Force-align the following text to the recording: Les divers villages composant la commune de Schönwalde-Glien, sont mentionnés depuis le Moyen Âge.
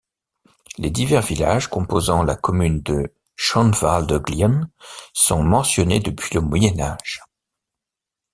Les 0.79 0.89
divers 0.89 1.21
villages 1.21 1.67
composant 1.69 2.23
la 2.23 2.35
commune 2.35 2.81
de 2.81 3.13
Schönwalde-Glien, 3.35 4.71
sont 5.13 5.43
mentionnés 5.43 5.99
depuis 5.99 6.33
le 6.33 6.41
Moyen 6.41 6.79
Âge. 6.79 7.21